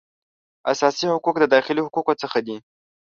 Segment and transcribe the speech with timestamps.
[0.71, 2.57] اساسي حقوق د داخلي حقوقو څخه دي